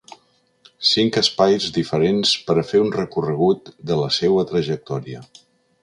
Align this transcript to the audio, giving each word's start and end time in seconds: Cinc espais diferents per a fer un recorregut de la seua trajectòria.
Cinc 0.91 1.19
espais 1.21 1.67
diferents 1.77 2.33
per 2.47 2.57
a 2.63 2.65
fer 2.73 2.83
un 2.87 2.91
recorregut 2.99 3.73
de 3.91 4.03
la 4.05 4.13
seua 4.21 4.51
trajectòria. 4.55 5.25